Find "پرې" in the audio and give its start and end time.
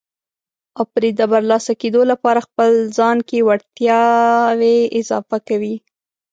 0.93-1.09